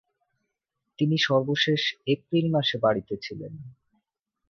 [0.99, 1.81] তিনি সর্বশেষ
[2.07, 3.53] এপ্রিল মাসে বাড়িতে ছিলেন।